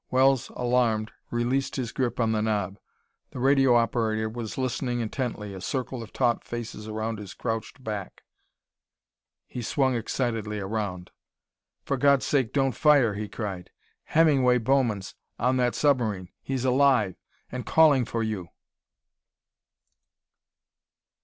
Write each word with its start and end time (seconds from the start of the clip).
Wells, 0.09 0.49
alarmed, 0.55 1.11
released 1.29 1.75
his 1.75 1.91
grip 1.91 2.19
on 2.19 2.31
the 2.31 2.41
knob. 2.41 2.79
The 3.29 3.39
radio 3.39 3.75
operator 3.75 4.27
was 4.27 4.57
listening 4.57 4.99
intently, 4.99 5.53
a 5.53 5.61
circle 5.61 6.01
of 6.01 6.11
taut 6.11 6.43
faces 6.43 6.87
around 6.87 7.19
his 7.19 7.35
crouched 7.35 7.83
back. 7.83 8.23
He 9.45 9.61
swung 9.61 9.93
excitedly 9.93 10.59
around. 10.59 11.11
"For 11.83 11.97
God's 11.97 12.25
sake, 12.25 12.51
don't 12.51 12.71
fire!" 12.73 13.13
he 13.13 13.29
cried. 13.29 13.69
"Hemingway 14.05 14.57
Bowman's 14.57 15.13
on 15.37 15.57
that 15.57 15.75
submarine! 15.75 16.29
He's 16.41 16.65
alive 16.65 17.13
and 17.51 17.63
calling 17.63 18.05
for 18.05 18.23
you!" 18.23 18.47